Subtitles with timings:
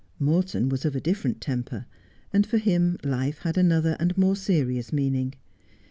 [0.17, 1.85] Morton was of a different temper,
[2.33, 5.35] and for him life had another and more serious meaning.